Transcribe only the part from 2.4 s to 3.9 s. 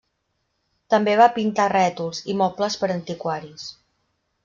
mobles per a antiquaris.